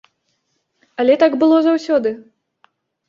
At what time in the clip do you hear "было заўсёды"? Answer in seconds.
1.43-2.17